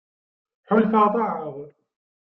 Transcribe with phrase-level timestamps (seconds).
[0.67, 1.55] Ḥulfaɣ ḍaεeɣ.